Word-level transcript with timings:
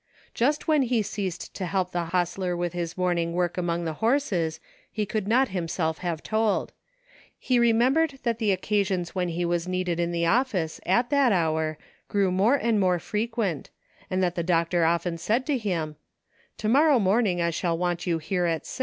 Just 0.33 0.67
when 0.67 0.81
he 0.81 1.03
ceased 1.03 1.53
to 1.53 1.67
help 1.67 1.91
the 1.91 2.05
hostler 2.05 2.57
with 2.57 2.73
his 2.73 2.97
morning 2.97 3.33
work 3.33 3.55
among 3.55 3.85
the 3.85 3.93
horses, 4.01 4.59
he 4.91 5.05
could 5.05 5.27
not 5.27 5.49
himself 5.49 5.99
have 5.99 6.23
told. 6.23 6.73
He 7.37 7.59
re 7.59 7.71
membered 7.71 8.17
that 8.23 8.39
the 8.39 8.51
occasions 8.51 9.13
when 9.13 9.27
he 9.27 9.45
was 9.45 9.67
needed 9.67 9.99
in 9.99 10.11
the 10.11 10.25
office 10.25 10.81
at 10.87 11.11
that 11.11 11.31
hour 11.31 11.77
grew 12.07 12.31
more 12.31 12.55
and 12.55 12.79
more 12.79 12.97
frequent, 12.97 13.69
and 14.09 14.23
that 14.23 14.33
the 14.33 14.41
doctor 14.41 14.85
often 14.85 15.19
said 15.19 15.45
to 15.45 15.55
him, 15.59 15.97
"To 16.57 16.67
morrow 16.67 16.97
morning 16.97 17.39
I 17.39 17.51
shall 17.51 17.77
want 17.77 18.07
you 18.07 18.17
here 18.17 18.45
at 18.45 18.45
228 18.47 18.47
"VERY 18.47 18.55
MUCH 18.55 18.71
IMPROVED." 18.71 18.79